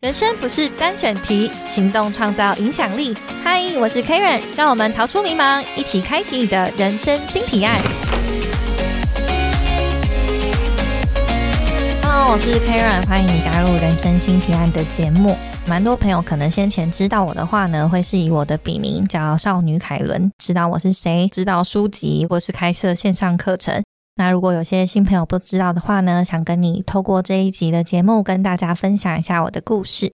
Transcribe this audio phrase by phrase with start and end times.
[0.00, 3.14] 人生不是单选题，行动创造影响力。
[3.44, 7.78] 嗨，我是 Karen，让我们逃出迷茫，一起开启你的人生新提案。
[12.02, 15.36] Hello，我是 Karen，欢迎你加入人生新提案的节目。
[15.66, 23.82] 蛮多朋友可能先前知道我的话呢，会是以我的笔名叫少女凯伦，知道我是谁，知道书籍或是开设线上课程。
[24.20, 30.12] 那如果有些新朋友不知道的话呢，想跟你透过这一集的节目跟大家分享一下我的故事。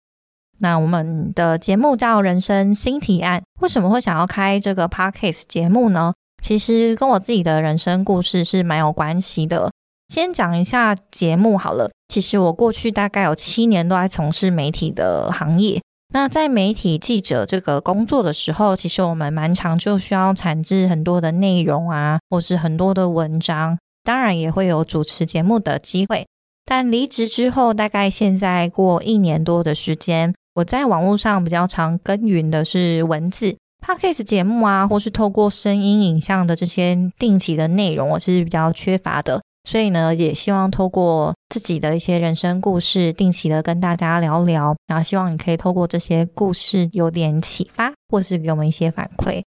[0.61, 6.15] 那我们的节目叫《人生新提案》，为什么会想要开这个 podcast 节目呢？
[6.41, 9.73] 其实跟我自己的人生故事是蛮有关系的。
[10.07, 11.91] 先讲一下节目好了。
[12.07, 15.83] 其实我过去大概有七年都在从事媒体的行业。
[16.15, 23.77] 那在媒体记者这个工作的时候，其实我们蛮常就需要产制很多的内容啊，或是很多的文章。
[24.07, 26.29] 当然也会有主持节目的机会，
[26.65, 39.43] 但离职之后，大概现在过一年多的时间，我在网络上比较常耕耘的是文字、podcast 节目啊，或是透过声音、影像的这些定期的内容，我是比较缺乏的。
[39.69, 49.43] 所以呢，也希望透过自己的一些人生故事，定期的跟大家聊聊，然后希望你可以透过这些故事有点启发，或是给我们一些反馈。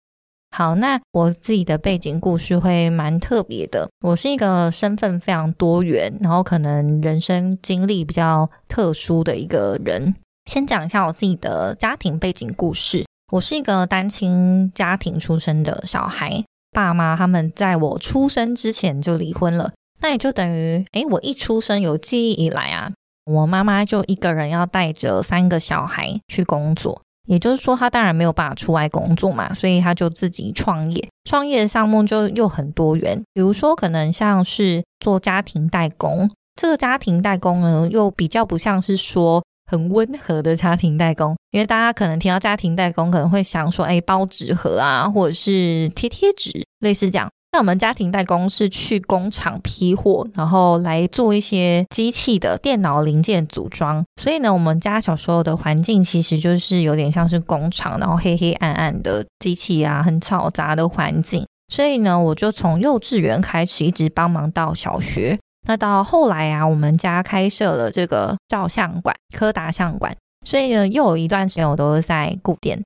[0.50, 3.88] 好，那我自己的背景故事会蛮特别的。
[4.00, 10.14] 我是一个身份非常多元，然后可能人生经历比较特殊的一个人。
[10.50, 13.04] 先讲一下我自己的家庭背景故事。
[13.30, 19.72] 我是一个单亲家庭出生的小孩，爸妈他们在我出生之前就离婚了。
[20.00, 22.91] 那也就等于，诶，我一出生有记忆以来啊，
[23.26, 27.02] 我妈妈就一个人要带着三个小孩去工作。
[27.29, 31.09] 也就是说，他当然没有办法出外工作嘛，所以他就自己创业。
[31.29, 36.29] 创业的项目就又很多元，比如说可能像是做家庭代工。
[36.56, 47.31] 这个家庭代工呢，又比较不像是说很温和的家庭代工，因为大家可能听到家庭代工，可能会想说，哎，包纸盒啊，或者是贴贴纸，类似这样。
[47.50, 54.04] 那我们家庭代工是去工厂批货，然后来做一些机器的电脑零件组装。
[54.20, 61.47] 所以呢，我们家小时候的环境其实就是有点像是工厂，然后黑黑暗暗的机器啊，很嘈杂的环境。
[61.72, 65.38] 所以呢，我就从幼稚园开始一直帮忙到小学。
[65.66, 70.16] 那到后来啊，我们家开设了这个照相馆、柯达相馆，
[70.47, 72.82] 所以呢，又有一段时间我都是在顾店。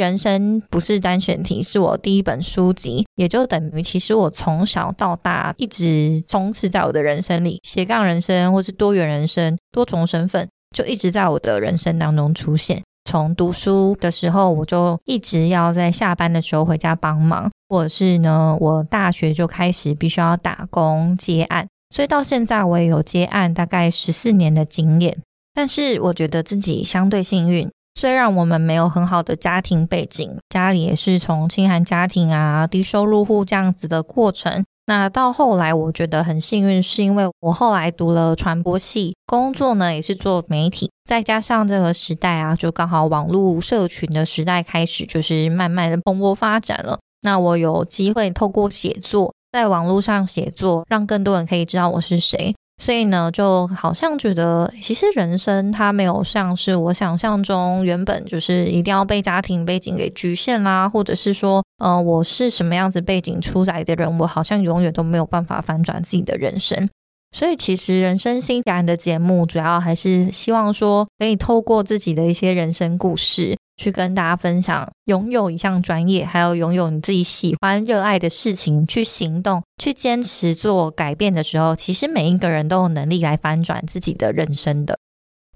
[0.00, 12.82] 人生不是单选题，是我第一本书籍，也就等于其实我从小到大一直充斥在我的人生里，斜杠人生或是多元人生、多重身份，就一直在我的人生当中出现。
[13.04, 25.18] 从读书的时候，我就一直要在下班的时候回家帮忙，或者是呢，我大学就开始必须要打工接案，所以到现在我也有接案大概十四年的经验。
[25.52, 27.68] 但是我觉得自己相对幸运。
[28.00, 34.64] 虽然我们没有很好的家庭背景，家里也是从清寒家庭啊、低收入户这样子的过程。
[34.86, 46.98] 那到后来，我觉得很幸运，是因为我后来读了传播系，工作呢也是做媒体，再加上这个时代啊，就刚好网络社群的时代开始，就是慢慢的蓬勃发展了。
[47.20, 52.54] 那我有机会透过写作，在网络上写作，让更多人可以知道我是谁。
[52.80, 66.88] 所以呢，就好像觉得，其实人生它没有像是我想象中原本就是一定要被家庭背景给局限啦，或者是说，呃，我是什么样子背景出来的人，我好像永远都没有办法反转自己的人生。
[67.32, 73.56] 所以，其实人生新感的节目，主要还是希望说，可以透过自己的一些人生故事。
[73.76, 84.98] 去跟大家分享，拥有一项专业，还有拥有你自己喜欢、热爱的事情，去行动、去坚持做改变的时候，其实每一个人都有能力来翻转自己的人生的。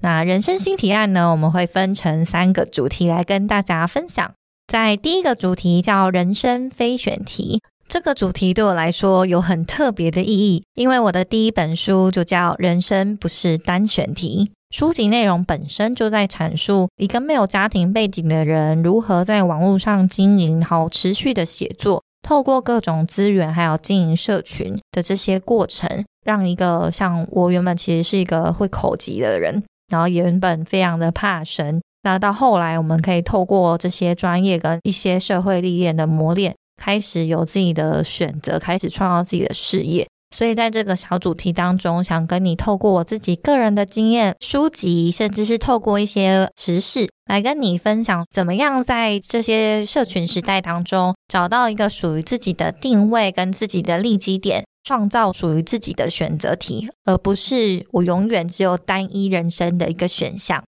[0.00, 1.30] 那人生新提案呢？
[1.32, 4.32] 我们会分成三个主题来跟大家分享。
[4.66, 14.50] 在第一个主题叫人生非选题，这个主题对我来说有很特别的意义，因为我的第一本书就叫《人生不是单选题》。
[14.74, 29.62] 书籍内容本身就在阐述一个没有家庭背景的人如何在网络上经营好持续的写作，透过各种资源还有经营社群的这些过程，让一个像我原本其实是一个会口疾的人，
[29.92, 40.06] 然后原本非常的怕生，那到后来我们可以透过这些专业跟一些社会历练的磨练，开始有自己的选择，开始创造自己的事业。
[40.34, 60.64] 所以，在这个小主题当中，想跟你透过我自己个人的经验、书籍，甚至是透过一些时事，来跟你分享，怎么样在这些社群时代当中，找到一个属于自己的定位跟自己的利基点，创造属于自己的选择题，而不是我永远只有单一人生的一个选项。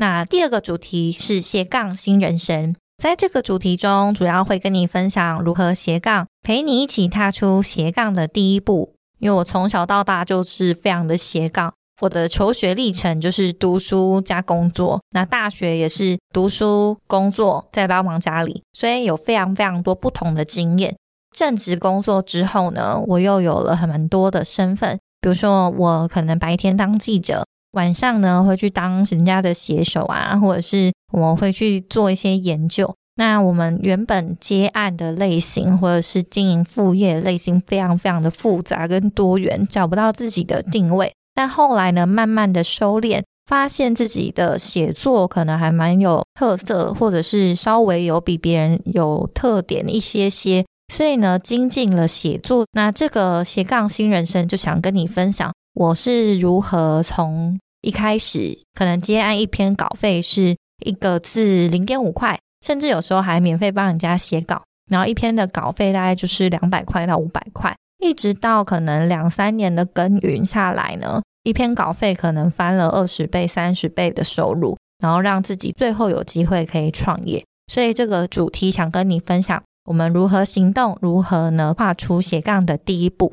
[0.00, 2.74] 那第二个主题是斜杠新人生，
[3.04, 8.94] 在这个主题中，主要会跟你分享如何斜杠，陪你一起踏出斜杠的第一步。
[9.18, 20.96] 因为我从小到大就是非常的斜杠，我的求学历程就是读书加工作，那大学也是读书、工作，再帮忙家里，所以有非常非常多不同的经验。
[21.30, 27.44] 正职工作之后呢，我又有了很多的身份，比如说我可能白天当记者。
[27.74, 32.92] 晚上呢，会去当人家的写手啊，或者是我们会去做一些研究。
[33.16, 41.12] 那我们原本接案的类型，或者是经营副业类型，非常非常的复杂跟多元，找不到自己的定位。
[41.32, 52.66] 但后来呢，慢慢的收敛，发现自己的写作可能还蛮有特色，或者是稍微有比别人有特点一些些，所以呢，精进了写作。
[52.72, 57.56] 那这个斜杠新人生就想跟你分享，我是如何从。
[57.84, 77.44] 一开始可能接案一篇稿费是一个字零点五块，甚至有时候还免费帮人家写稿，然后一篇的稿费大概就是两百块到五百块，一直到可能两三年的耕耘下来呢，一篇稿费可能翻了二十倍、三十倍的收入，然后让自己最后有机会可以创业。
[77.70, 83.32] 所以这个主题想跟你分享，我们如何行动，如何呢跨出斜杠的第一步。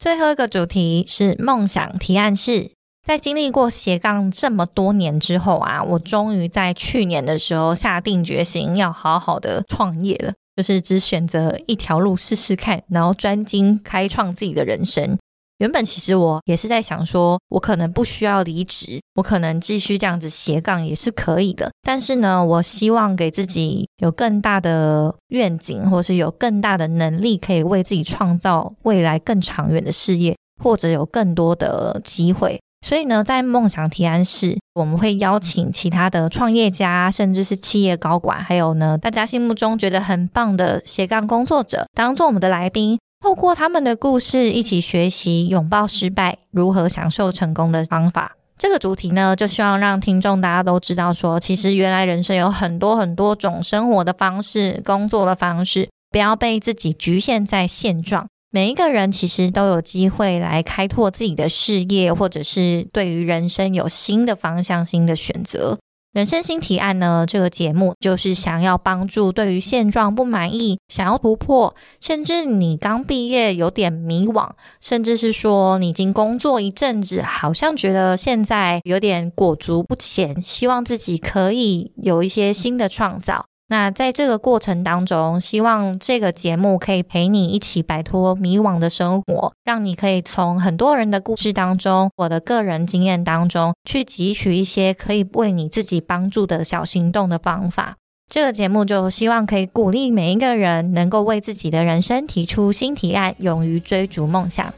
[0.00, 2.72] 最后一个主题是梦想提案式。
[3.04, 15.18] 在经历过斜杠这么多年之后啊，我终于在去年的时候下定决心要好好的创业了，就是只选择一条路试试看，然后专精开创自己的人生。
[15.58, 21.70] 原本其实我也是在想说，我可能不需要离职，我可能继续这样子斜杠也是可以的。
[21.82, 32.58] 但是呢，我希望给自己有更大的愿景，或是有更大的能力，可以为自己创造未来更长远的事业，或者有更多的机会。
[32.84, 48.36] 所以呢，在梦想提案室，我们会邀请其他的创业家，甚至是企业高管，还有呢，大家心目中觉得很棒的斜杠工作者，当做我们的来宾，透过他们的故事，一起学习拥抱失败，如何享受成功的方法。
[48.58, 58.28] 这个主题呢，就希望让听众大家都知道，说其实原来人生有很多很多种生活的方式，工作的方式，不要被自己局限在现状。
[58.54, 65.76] 每一个人其实都有机会来开拓自己的事业，或者是对于人生有新的方向、新的选择。
[66.12, 67.26] 人生新提案呢？
[67.26, 74.48] 这个节目就是想要帮助对于现状不满意、想要突破，甚至你刚毕业有点迷惘，
[74.80, 83.46] 甚至是说你已经工作一阵子，好像觉得现在有点裹足不前，希望自己可以有一些新的创造。
[83.74, 97.96] 那在这个过程当中，希望这个节目可以陪你一起摆脱迷惘的生活，让你可以从很多人的故事当中，我的个人经验当中，去汲取一些可以为你自己帮助的小行动的方法。
[98.30, 104.72] 这个节目就希望可以鼓励每一个人，能够为自己的人生提出新提案，勇于追逐梦想。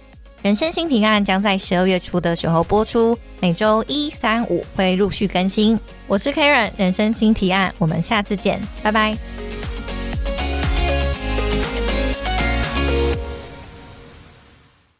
[0.47, 5.77] 人生新提案将在十二月初的时候播出，每周一、三、五会陆续更新。
[6.07, 9.19] 我是 Karen，人生新提案，我们下次见，拜拜。